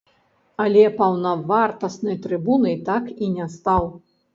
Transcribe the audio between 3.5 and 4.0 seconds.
стаў.